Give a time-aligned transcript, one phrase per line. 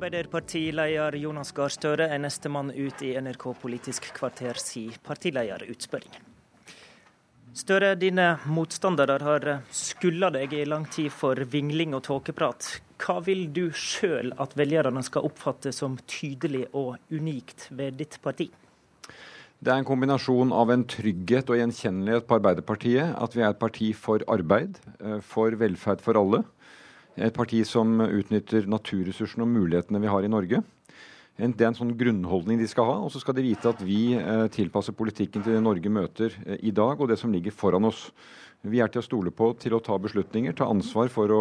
[0.00, 6.14] Arbeiderpartileder Jonas Gahr Støre er nestemann ut i NRK Politisk kvarter si partilederutspørring.
[7.52, 12.70] Støre, dine motstandere har skulda deg i lang tid for vingling og tåkeprat.
[12.96, 18.48] Hva vil du sjøl at velgerne skal oppfatte som tydelig og unikt ved ditt parti?
[19.60, 23.12] Det er en kombinasjon av en trygghet og gjenkjennelighet på Arbeiderpartiet.
[23.20, 26.40] At vi er et parti for arbeid, eh, for velferd for alle.
[27.16, 30.62] Et parti som utnytter naturressursene og mulighetene vi har i Norge.
[31.40, 32.98] Det er en sånn grunnholdning de skal ha.
[33.00, 36.60] Og så skal de vite at vi eh, tilpasser politikken til det Norge møter eh,
[36.68, 38.10] i dag, og det som ligger foran oss.
[38.60, 41.40] Vi er til å stole på til å ta beslutninger, ta ansvar for å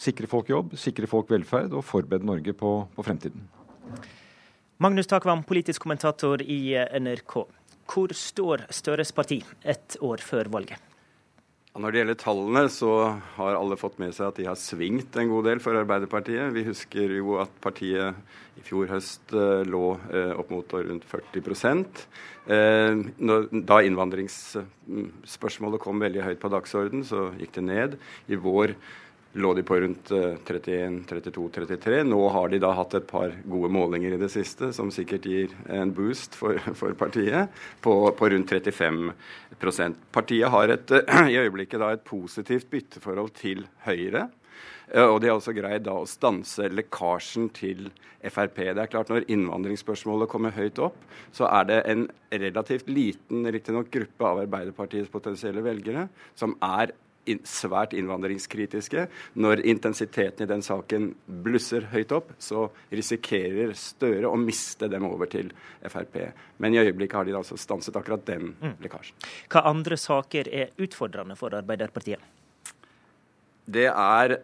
[0.00, 3.44] sikre folk jobb, sikre folk velferd og forberede Norge på, på fremtiden.
[4.80, 7.38] Magnus Takvam, politisk kommentator i NRK.
[7.86, 10.85] Hvor står Støres parti ett år før valget?
[11.76, 12.90] Når det gjelder tallene, så
[13.36, 16.54] har alle fått med seg at de har svingt en god del for Arbeiderpartiet.
[16.54, 18.16] Vi husker jo at partiet
[18.56, 21.84] i fjor høst uh, lå uh, opp mot rundt 40
[22.48, 22.92] uh,
[23.68, 27.90] Da innvandringsspørsmålet kom veldig høyt på dagsorden, så gikk det ned.
[28.32, 28.72] I vår
[29.36, 31.98] lå de på rundt 31-32-33.
[31.98, 35.28] Eh, Nå har de da hatt et par gode målinger i det siste, som sikkert
[35.28, 37.52] gir en boost for, for partiet,
[37.84, 40.96] på, på, rundt 35% Partiet har et,
[41.32, 44.26] i øyeblikket da et positivt bytteforhold til Høyre.
[44.88, 47.90] Eh, og de har også greid da å stanse lekkasjen til
[48.26, 48.56] Frp.
[48.74, 50.96] Det er klart Når innvandringsspørsmålet kommer høyt opp,
[51.34, 56.94] så er det en relativt liten riktignok gruppe av Arbeiderpartiets potensielle velgere som er
[57.48, 59.06] svært innvandringskritiske.
[59.34, 61.10] Når intensiteten i den saken
[61.44, 65.50] blusser høyt opp, så risikerer Støre å miste dem over til
[65.82, 66.18] Frp.
[66.62, 68.76] Men i øyeblikket har de altså stanset akkurat den mm.
[68.84, 69.16] lekkasjen.
[69.52, 72.22] Hva andre saker er utfordrende for Arbeiderpartiet?
[73.66, 74.38] Det er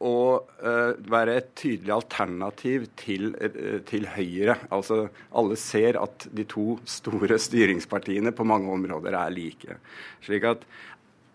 [0.00, 4.56] å uh, være et tydelig alternativ til, uh, til, Høyre.
[4.72, 5.02] Altså,
[5.36, 9.76] alle ser at de to store styringspartiene på mange områder er like.
[10.24, 10.64] Slik at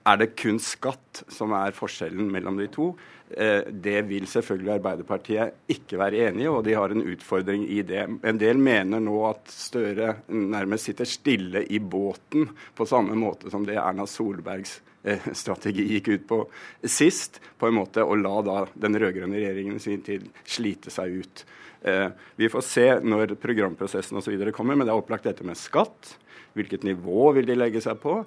[0.06, 2.92] er det kun skatt som er forskjellen mellom de to?
[3.30, 7.82] Eh, det vil selvfølgelig Arbeiderpartiet ikke være enig i, og de har en utfordring i
[7.88, 8.04] det.
[8.22, 13.66] En del mener nå at Støre nærmest sitter stille i båten, på samme måte som
[13.66, 16.42] det Erna Solbergs eh, strategi gikk ut på
[16.86, 21.46] sist, på en måte å la da den rød-grønne regjeringen sin tid slite seg ut.
[21.86, 24.38] Eh, vi får se når programprosessen osv.
[24.56, 26.16] kommer, men det er opplagt dette med skatt.
[26.56, 28.22] Hvilket nivå vil de legge seg på?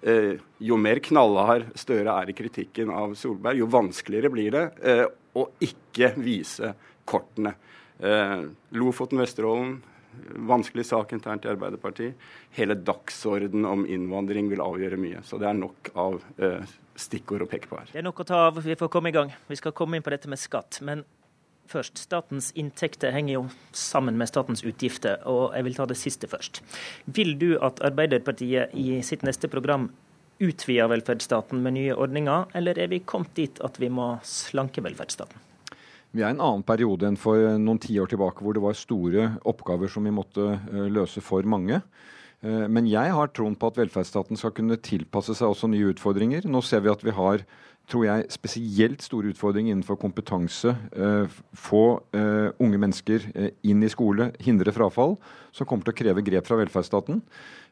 [0.00, 5.06] Eh, jo mer knallhard Støre er i kritikken av Solberg, jo vanskeligere blir det eh,
[5.36, 6.72] å ikke vise
[7.08, 7.56] kortene.
[7.98, 8.38] Eh,
[8.78, 9.80] Lofoten, Vesterålen,
[10.48, 12.14] vanskelig sak internt i Arbeiderpartiet.
[12.56, 15.22] Hele dagsorden om innvandring vil avgjøre mye.
[15.26, 16.62] Så det er nok av eh,
[16.98, 17.90] stikkord å peke på her.
[17.92, 18.62] Det er nok å ta av.
[18.64, 19.32] Vi får komme i gang.
[19.48, 20.80] Vi skal komme inn på dette med skatt.
[20.84, 21.04] Men
[21.72, 22.00] først.
[22.04, 23.42] Statens inntekter henger jo
[23.76, 26.62] sammen med statens utgifter, og jeg vil ta det siste først.
[27.06, 29.90] Vil du at Arbeiderpartiet i sitt neste program
[30.42, 35.48] utvider velferdsstaten med nye ordninger, eller er vi kommet dit at vi må slanke velferdsstaten?
[36.12, 39.30] Vi er i en annen periode enn for noen tiår tilbake, hvor det var store
[39.48, 41.78] oppgaver som vi måtte eh, løse for mange.
[42.42, 46.44] Eh, men jeg har troen på at velferdsstaten skal kunne tilpasse seg også nye utfordringer.
[46.44, 47.46] Nå ser vi at vi har
[47.92, 50.72] tror jeg, spesielt store utfordringer innenfor kompetanse.
[50.96, 51.84] Eh, få
[52.16, 55.18] eh, unge mennesker eh, inn i skole, hindre frafall,
[55.52, 57.20] som kommer til å kreve grep fra velferdsstaten.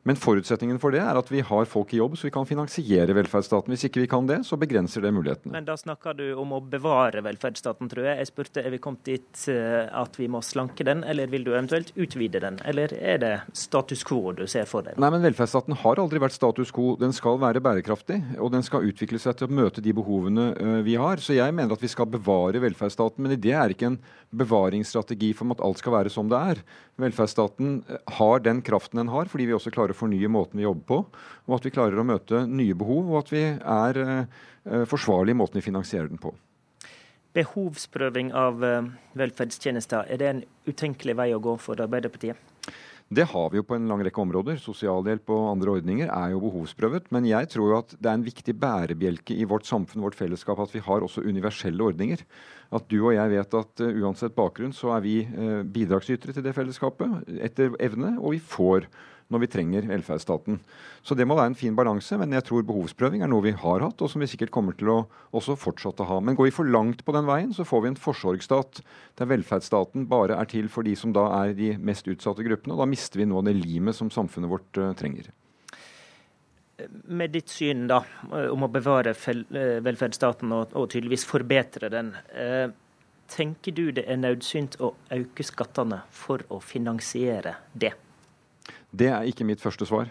[0.09, 3.13] Men forutsetningen for det er at vi har folk i jobb, så vi kan finansiere
[3.17, 3.69] velferdsstaten.
[3.75, 5.53] Hvis ikke vi kan det, så begrenser det mulighetene.
[5.53, 8.17] Men da snakker du om å bevare velferdsstaten, tror jeg.
[8.23, 11.53] Jeg spurte er vi kommet dit eh, at vi må slanke den, eller vil du
[11.53, 12.57] eventuelt utvide den?
[12.65, 14.97] Eller er det status quo du ser for deg?
[15.01, 16.95] Nei, men velferdsstaten har aldri vært status quo.
[17.01, 20.81] Den skal være bærekraftig, og den skal utvikle seg til å møte de behovene eh,
[20.87, 21.21] vi har.
[21.21, 24.01] Så jeg mener at vi skal bevare velferdsstaten, men det er ikke en
[24.33, 26.65] bevaringsstrategi for at alt skal være som det er.
[27.01, 30.61] Velferdsstaten eh, har den kraften den har, fordi vi også klarer klarer å fornye måten
[30.61, 31.01] vi jobber på,
[31.49, 34.01] og at vi klarer å møte nye behov, og at vi er
[34.87, 36.35] forsvarlig forsvarlige i måten vi finansierer den på.
[37.33, 42.37] Behovsprøving av eh, velferdstjenester, er det en utenkelig vei å gå for Arbeiderpartiet?
[43.11, 44.61] Det har vi jo på en lang rekke områder.
[44.63, 47.09] Sosialhjelp og andre ordninger er jo behovsprøvet.
[47.11, 50.63] Men jeg tror jo at det er en viktig bærebjelke i vårt samfunn, vårt fellesskap,
[50.63, 52.23] at vi har også universelle ordninger.
[52.71, 56.47] At du og jeg vet at uh, uansett bakgrunn så er vi uh, bidragsytere til
[56.47, 58.87] det fellesskapet etter evne, og vi får
[59.31, 60.59] når vi trenger velferdsstaten.
[61.07, 63.85] Så det må være en fin balanse, men jeg tror behovsprøving er noe vi har
[63.85, 64.99] hatt, og som vi sikkert kommer til å
[65.37, 66.19] også fortsette å ha.
[66.25, 68.83] Men går vi for langt på den veien, så får vi en forsorgsstat
[69.21, 72.75] der velferdsstaten bare er til for de som da er de mest utsatte gruppene.
[72.75, 75.31] og Da mister vi noe av det limet som samfunnet vårt uh, trenger.
[77.07, 82.15] Med ditt syn da, eh, om å bevare eh, velferdsstaten og, og tydeligvis forbedre den.
[83.31, 87.93] Tenker du det er nødsynt å øke skattene for å finansiere det?
[88.91, 90.11] Det er ikke mitt første svar.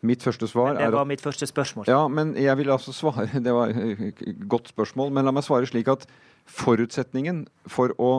[0.00, 1.88] Mitt første svar det var mitt første spørsmål.
[1.90, 5.12] Ja, men jeg vil altså svare Det var et godt spørsmål.
[5.12, 6.06] Men la meg svare slik at
[6.48, 8.12] forutsetningen for å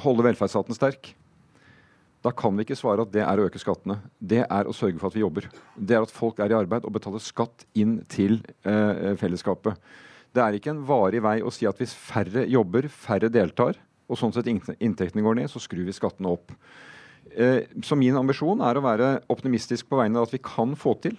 [0.00, 1.12] holde velferdsstaten sterk
[2.24, 3.98] da kan vi ikke svare at det er å øke skattene.
[4.16, 5.50] Det er å sørge for at vi jobber.
[5.76, 9.76] Det er at folk er i arbeid og betaler skatt inn til eh, fellesskapet.
[10.34, 13.76] Det er ikke en varig vei å si at hvis færre jobber, færre deltar,
[14.08, 16.54] og sånn sett inntektene går ned, så skrur vi skattene opp.
[17.36, 20.94] Eh, så min ambisjon er å være optimistisk på vegne av at vi kan få
[21.02, 21.18] til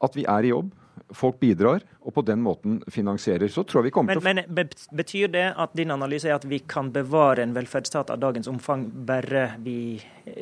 [0.00, 0.70] at vi er i jobb,
[1.16, 3.50] folk bidrar, og på den måten finansierer.
[3.52, 4.54] Så tror jeg vi kommer men, til å...
[4.56, 8.48] Men Betyr det at din analyse er at vi kan bevare en velferdsstat av dagens
[8.50, 10.00] omfang bare vi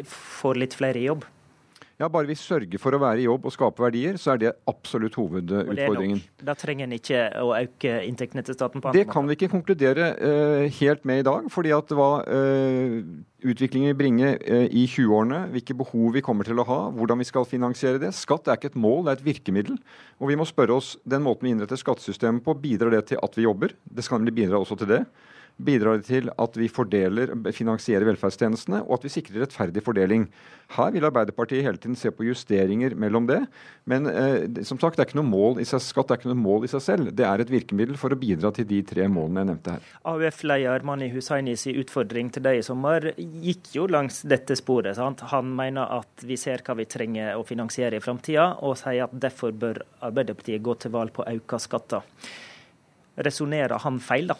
[0.08, 1.26] får litt flere i jobb?
[1.98, 4.50] Ja, Bare vi sørger for å være i jobb og skape verdier, så er det
[4.70, 6.20] absolutt hovedutfordringen.
[6.46, 8.82] Da trenger en ikke å øke inntektene til staten?
[8.84, 11.48] på Det kan vi ikke konkludere uh, helt med i dag.
[11.50, 12.94] fordi at hva uh,
[13.42, 17.26] utviklingen vil bringe uh, i 20-årene, hvilke behov vi kommer til å ha, hvordan vi
[17.26, 18.12] skal finansiere det.
[18.14, 19.80] Skatt er ikke et mål, det er et virkemiddel.
[20.22, 23.34] Og vi må spørre oss den måten vi innretter skattesystemet på, bidrar det til at
[23.34, 23.74] vi jobber?
[23.82, 25.02] Det skal nemlig bidra også til det
[25.58, 30.28] bidrar til at vi fordeler, finansierer velferdstjenestene, og at vi sikrer rettferdig fordeling.
[30.76, 33.40] Her vil Arbeiderpartiet hele tiden se på justeringer mellom det.
[33.88, 36.38] Men eh, som sagt, det er ikke noe mål i seg, skatt er ikke noe
[36.38, 37.12] mål i seg selv.
[37.16, 39.88] Det er et virkemiddel for å bidra til de tre målene jeg nevnte her.
[40.12, 44.98] AUF-leder Mani Hussainis utfordring til deg i sommer gikk jo langs dette sporet.
[45.00, 45.24] Sant?
[45.32, 49.16] Han mener at vi ser hva vi trenger å finansiere i framtida, og sier at
[49.16, 52.04] derfor bør Arbeiderpartiet gå til valg på økte skatter.
[53.18, 54.36] Resonnerer han feil, da?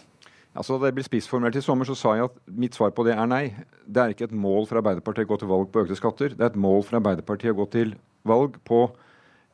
[0.57, 3.15] Altså, Da det ble spissformulert i sommer, så sa jeg at mitt svar på det
[3.15, 3.55] er nei.
[3.87, 6.35] Det er ikke et mål for Arbeiderpartiet å gå til valg på økte skatter.
[6.35, 7.95] Det er et mål for Arbeiderpartiet å gå til
[8.27, 8.89] valg på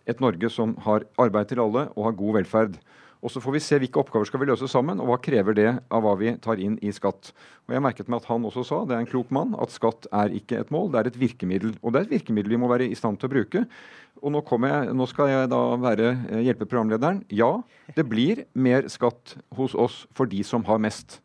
[0.06, 2.78] et Norge som har arbeid til alle og har god velferd.
[3.24, 5.70] Og Så får vi se hvilke oppgaver skal vi løse sammen, og hva krever det
[5.88, 7.32] av hva vi tar inn i skatt.
[7.64, 10.04] Og Jeg merket meg at han også sa, det er en klok mann, at skatt
[10.12, 11.72] er ikke et mål, det er et virkemiddel.
[11.80, 13.64] Og det er et virkemiddel vi må være i stand til å bruke.
[14.20, 17.24] Og nå, jeg, nå skal jeg da være eh, hjelpe programlederen.
[17.32, 17.64] Ja,
[17.96, 21.22] det blir mer skatt hos oss for de som har mest.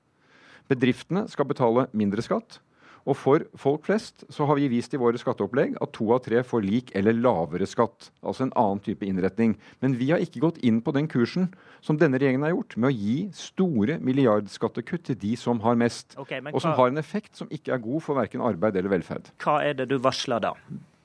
[0.72, 2.62] Bedriftene skal betale mindre skatt.
[3.10, 6.44] Og for folk flest så har vi vist i våre skatteopplegg at to av tre
[6.46, 8.12] får lik eller lavere skatt.
[8.22, 9.56] Altså en annen type innretning.
[9.82, 11.50] Men vi har ikke gått inn på den kursen
[11.82, 16.14] som denne regjeringen har gjort, med å gi store milliardskattekutt til de som har mest.
[16.22, 16.84] Okay, og som hva...
[16.84, 19.32] har en effekt som ikke er god for verken arbeid eller velferd.
[19.42, 20.54] Hva er det du varsler da?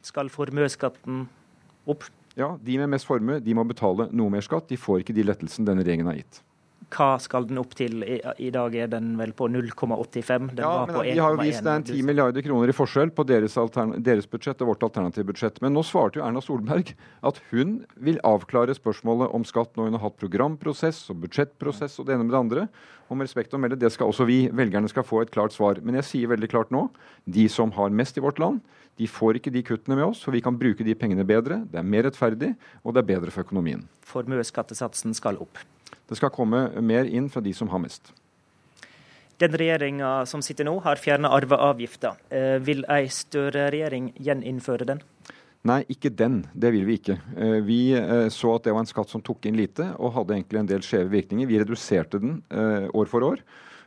[0.04, 1.24] Skal formuesskatten
[1.88, 2.04] opp?
[2.36, 4.68] Ja, de med mest formue de må betale noe mer skatt.
[4.68, 6.42] De får ikke de lettelsene denne regjeringen har gitt.
[6.92, 8.02] Hva skal den opp til?
[8.02, 10.50] I, i dag er den vel på 0,85.
[10.58, 13.26] Ja, men Vi har jo vist det er en 10 milliarder kroner i forskjell på
[13.28, 13.56] deres,
[14.04, 15.60] deres, budsjett og vårt alternative budsjett.
[15.64, 16.94] Men nå svarte jo Erna Solberg
[17.24, 22.08] at hun vil avklare spørsmålet om skatt når hun har hatt programprosess og budsjettprosess og
[22.08, 22.68] det ene med det andre.
[23.12, 25.80] Om respekt å melde, det skal også vi, velgerne, skal få et klart svar.
[25.84, 26.86] Men jeg sier veldig klart nå,
[27.28, 28.62] de som har mest i vårt land,
[29.00, 31.64] de får ikke de kuttene med oss, for vi kan bruke de pengene bedre.
[31.70, 32.54] Det er mer rettferdig,
[32.84, 33.82] og det er bedre for økonomien.
[34.06, 35.58] Formuesskattesatsen skal opp.
[36.08, 38.12] Det skal komme mer inn fra de som har mest.
[39.42, 42.14] Den regjeringa som sitter nå, har fjerna arveavgifta.
[42.30, 45.02] Eh, vil ei Støre-regjering gjeninnføre den?
[45.66, 46.42] Nei, ikke den.
[46.52, 47.16] Det vil vi ikke.
[47.34, 50.36] Eh, vi eh, så at det var en skatt som tok inn lite, og hadde
[50.36, 51.50] egentlig en del skjeve virkninger.
[51.50, 52.38] Vi reduserte den
[52.94, 53.42] år for år,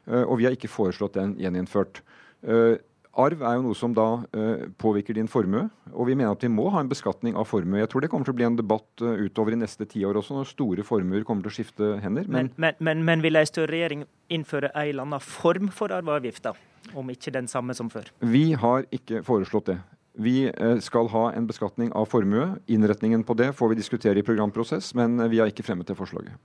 [0.08, 2.00] og vi har ikke foreslått den gjeninnført.
[3.18, 6.52] Arv er jo noe som da uh, påvirker din formue, og vi mener at vi
[6.54, 7.80] må ha en beskatning av formue.
[7.82, 10.38] Jeg tror det kommer til å bli en debatt uh, utover i neste tiår også,
[10.38, 12.30] når store formuer kommer til å skifte hender.
[12.30, 16.54] Men, men, men, men vil ei større regjering innføre en eller annen form for arveavgifta,
[16.94, 18.12] om ikke den samme som før?
[18.22, 19.80] Vi har ikke foreslått det.
[20.22, 22.52] Vi uh, skal ha en beskatning av formue.
[22.70, 26.38] Innretningen på det får vi diskutere i programprosess, men vi har ikke fremmet det forslaget.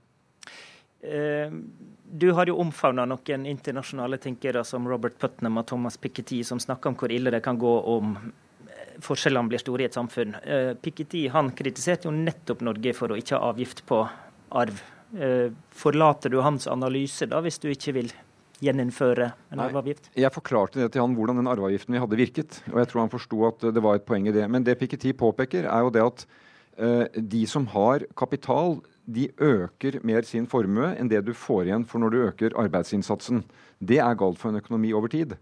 [2.13, 6.91] Du har jo omfavna noen internasjonale tenkere som Robert Putnam og Thomas Piketty, som snakker
[6.91, 8.11] om hvor ille det kan gå om
[8.67, 10.35] eh, forskjellene blir store i et samfunn.
[10.45, 14.03] Eh, Piketty han kritiserte jo nettopp Norge for å ikke ha avgift på
[14.61, 14.83] arv.
[15.17, 18.13] Eh, forlater du hans analyse da, hvis du ikke vil
[18.61, 20.13] gjeninnføre en arveavgift?
[20.13, 23.13] Jeg forklarte det til han hvordan den arveavgiften vi hadde virket, og jeg tror han
[23.17, 24.45] forsto at det var et poeng i det.
[24.53, 26.27] Men det Piketty påpeker, er jo det at
[26.77, 31.99] de som har kapital, de øker mer sin formue enn det du får igjen for
[31.99, 33.43] når du øker arbeidsinnsatsen.
[33.83, 35.35] Det er galt for en økonomi over tid.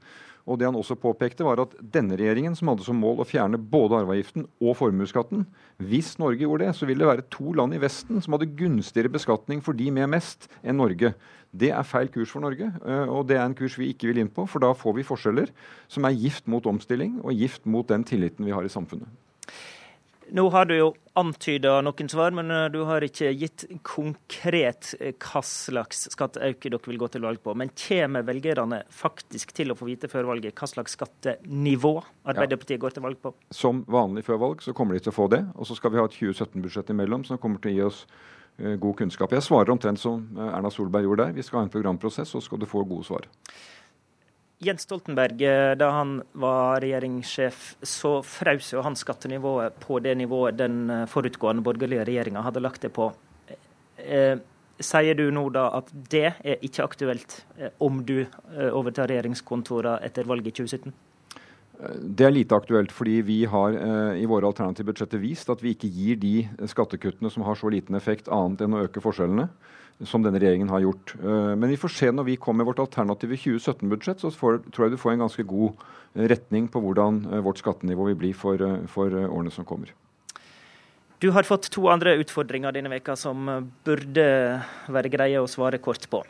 [0.49, 3.59] Og det han også påpekte var at denne regjeringen, som hadde som mål å fjerne
[3.61, 5.45] både arveavgiften og formuesskatten
[5.77, 9.13] Hvis Norge gjorde det, så ville det være to land i Vesten som hadde gunstigere
[9.13, 11.13] beskatning for de med mest enn Norge.
[11.51, 14.23] Det er feil kurs for Norge, eh, og det er en kurs vi ikke vil
[14.23, 14.47] inn på.
[14.49, 15.53] For da får vi forskjeller
[15.91, 19.09] som er gift mot omstilling og gift mot den tilliten vi har i samfunnet.
[20.31, 20.85] Nå har du jo
[21.19, 26.87] antyda noen svar, men eh, du har ikke gitt konkret eh, hva slags skatteøkning dere
[26.87, 27.51] vil gå til valg på.
[27.59, 31.93] Men kommer velgerne faktisk til å få vite før valget hva slags skattenivå
[32.31, 32.83] Arbeiderpartiet ja.
[32.85, 33.33] går til valg på?
[33.51, 35.41] Som vanlig før valg så kommer de til å få det.
[35.59, 38.77] Og så skal vi ha et 2017-budsjett imellom som kommer til å gi oss uh,
[38.79, 39.35] god kunnskap.
[39.35, 41.35] Jeg svarer omtrent som Erna Solberg gjorde der.
[41.35, 43.27] Vi skal ha en programprosess, så skal du få gode svar.
[44.61, 50.59] Jens Stoltenberg, eh, da han var regjeringssjef, så frøs jo han skattenivået på det nivået
[50.59, 53.07] den eh, forutgående borgerlige regjeringa hadde lagt det på.
[53.97, 54.35] Eh,
[54.81, 57.39] sier du nå da at det er ikke aktuelt
[57.81, 58.19] om du
[58.69, 60.93] overtar regjeringskontorene etter valget i 2017?
[62.17, 63.73] Det er lite aktuelt, fordi vi har
[64.13, 67.97] i våre alternative budsjetter vist at vi ikke gir de skattekuttene som har så liten
[67.97, 69.47] effekt, annet enn å øke forskjellene
[70.07, 71.15] som denne regjeringen har gjort.
[71.21, 74.87] Eh, men vi får se når vi kommer med vårt alternative 2017-budsjett, så får, tror
[74.87, 75.83] jeg du får en ganske god
[76.15, 79.93] eh, retning på hvordan eh, vårt skattenivå vil bli for, for årene som kommer.
[81.21, 83.45] Du har fått to andre utfordringer denne veka som
[83.85, 84.23] burde
[84.89, 86.23] være greie å svare kort på.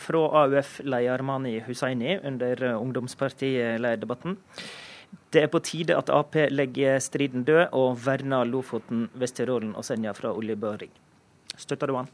[0.00, 4.38] Fra AUF-leder Mani Hussaini under Ungdomspartiet-lederdebatten.
[5.28, 10.16] Det er på tide at Ap legger striden død og verner Lofoten, Vesterålen og Senja
[10.16, 10.90] fra oljeboring.
[11.60, 12.08] Støtter du han?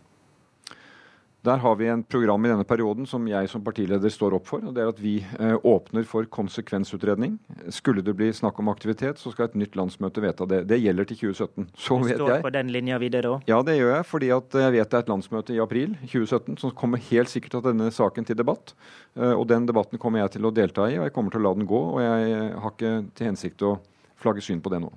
[1.43, 4.61] Der har vi en program i denne perioden som jeg som partileder står opp for.
[4.61, 7.39] og det er at Vi eh, åpner for konsekvensutredning.
[7.73, 10.67] Skulle det bli snakk om aktivitet, så skal et nytt landsmøte vedta det.
[10.69, 11.71] Det gjelder til 2017.
[11.81, 13.49] Så du vet står på den linja videre òg?
[13.49, 14.09] Ja, det gjør jeg.
[14.11, 17.57] fordi at jeg vet det er et landsmøte i april 2017 som kommer helt sikkert
[17.57, 18.75] til denne saken til debatt.
[19.17, 21.49] Eh, og Den debatten kommer jeg til å delta i, og jeg kommer til å
[21.49, 21.85] la den gå.
[21.97, 23.79] Og jeg har ikke til hensikt å
[24.21, 24.93] flagge syn på det nå.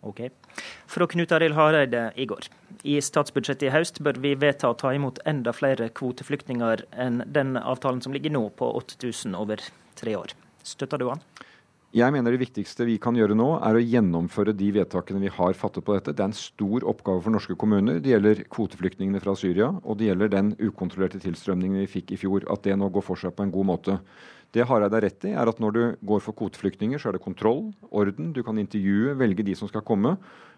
[0.00, 0.20] Ok.
[0.88, 2.48] Fra Knut Arild Hareide i går.
[2.88, 7.58] I statsbudsjettet i høst bør vi vedta å ta imot enda flere kvoteflyktninger enn den
[7.60, 9.60] avtalen som ligger nå, på 8000 over
[10.00, 10.32] tre år.
[10.64, 11.20] Støtter du han?
[11.90, 15.56] Jeg mener det viktigste vi kan gjøre nå, er å gjennomføre de vedtakene vi har
[15.58, 16.12] fattet på dette.
[16.14, 17.98] Det er en stor oppgave for norske kommuner.
[17.98, 22.46] Det gjelder kvoteflyktningene fra Syria, og det gjelder den ukontrollerte tilstrømningen vi fikk i fjor.
[22.54, 23.98] At det nå går for seg på en god måte.
[24.50, 27.22] Det Hareide har rett i, er at når du går for kvoteflyktninger, så er det
[27.22, 28.32] kontroll, orden.
[28.34, 30.16] Du kan intervjue, velge de som skal komme,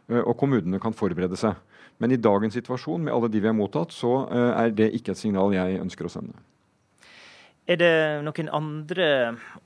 [0.09, 1.59] eh, og kommunene kan forberede seg.
[2.01, 5.13] Men i dagens situasjon, med alle de vi har mottatt, så eh, er det ikke
[5.13, 6.41] et signal jeg ønsker å sende.
[7.69, 7.95] Er det
[8.27, 9.07] noen andre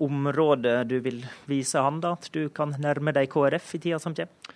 [0.03, 4.15] områder du vil vise han da, at du kan nærme deg KrF i tida som
[4.17, 4.56] kommer?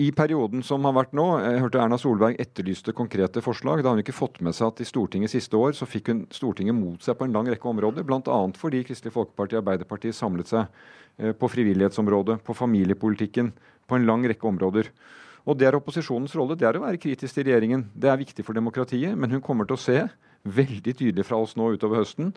[0.00, 3.82] I perioden som har vært nå, jeg hørte Erna Solberg etterlyste konkrete forslag.
[3.82, 6.22] Da har hun ikke fått med seg at i Stortinget siste år så fikk hun
[6.32, 8.06] Stortinget mot seg på en lang rekke områder.
[8.08, 8.38] Bl.a.
[8.56, 10.64] fordi Kristelig Folkeparti og Arbeiderpartiet samlet seg
[11.20, 13.52] eh, på frivillighetsområdet, på familiepolitikken,
[13.84, 14.88] på en lang rekke områder.
[15.44, 16.56] Og det er opposisjonens rolle.
[16.56, 17.84] Det er å være kritisk til regjeringen.
[17.92, 19.12] Det er viktig for demokratiet.
[19.12, 19.98] Men hun kommer til å se
[20.48, 22.32] veldig tydelig fra oss nå utover høsten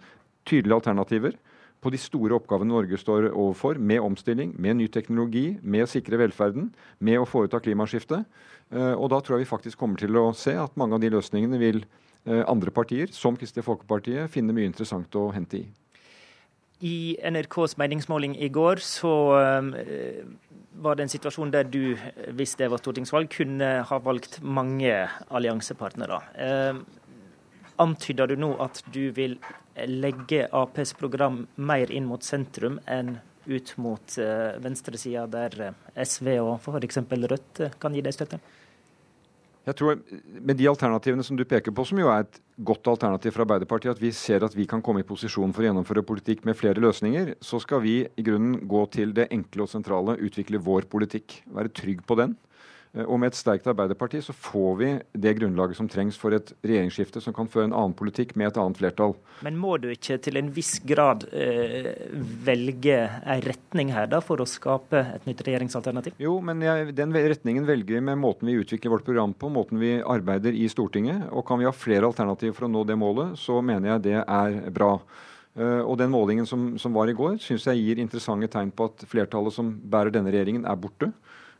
[0.45, 1.39] tydelige alternativer
[1.85, 6.17] på de store oppgavene Norge står overfor, med omstilling, med ny teknologi, med å sikre
[6.23, 8.23] velferden, med å foreta klimaskifte.
[8.73, 11.13] Eh, og da tror jeg vi faktisk kommer til å se at mange av de
[11.13, 15.65] løsningene vil eh, andre partier, som Kristelig Folkeparti, finne mye interessant å hente i.
[16.85, 19.69] I NRKs meningsmåling i går så øh,
[20.81, 21.95] var det en situasjon der du,
[22.35, 26.19] hvis det var stortingsvalg, kunne ha valgt mange alliansepartnere.
[27.81, 29.37] Antyder du nå at du vil
[29.87, 36.31] legge Aps program mer inn mot sentrum enn ut mot uh, venstresida, der uh, SV
[36.41, 37.01] og f.eks.
[37.05, 38.39] Rødt uh, kan gi deg støtte?
[39.65, 39.97] Jeg tror
[40.45, 43.95] Med de alternativene som du peker på, som jo er et godt alternativ for Arbeiderpartiet,
[43.95, 46.81] at vi ser at vi kan komme i posisjon for å gjennomføre politikk med flere
[46.83, 51.39] løsninger, så skal vi i grunnen gå til det enkle og sentrale, utvikle vår politikk.
[51.49, 52.37] Være trygg på den.
[52.95, 54.89] Eh, og med et sterkt Arbeiderparti så får vi
[55.25, 58.59] det grunnlaget som trengs for et regjeringsskifte som kan føre en annen politikk med et
[58.61, 59.15] annet flertall.
[59.45, 61.91] Men må du ikke til en viss grad eh,
[62.45, 66.17] velge en retning her da, for å skape et nytt regjeringsalternativ?
[66.21, 69.81] Jo, men jeg, den retningen velger vi med måten vi utvikler vårt program på, måten
[69.81, 71.27] vi arbeider i Stortinget.
[71.35, 74.19] Og kan vi ha flere alternativer for å nå det målet, så mener jeg det
[74.23, 74.97] er bra.
[75.55, 78.89] Uh, og den målingen som, som var i går, syns jeg gir interessante tegn på
[78.89, 81.13] at flertallet som bærer denne regjeringen, er borte.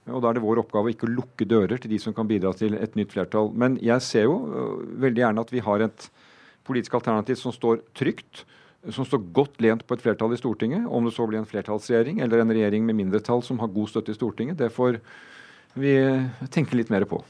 [0.05, 2.53] Og Da er det vår oppgave å ikke lukke dører til de som kan bidra
[2.53, 3.49] til et nytt flertall.
[3.57, 6.09] Men jeg ser jo øh, veldig gjerne at vi har et
[6.65, 8.45] politisk alternativ som står trygt,
[8.93, 10.85] som står godt lent på et flertall i Stortinget.
[10.85, 14.13] Om det så blir en flertallsregjering eller en regjering med mindretall som har god støtte
[14.13, 15.01] i Stortinget, det får
[15.73, 15.97] vi
[16.53, 17.25] tenke litt mer på.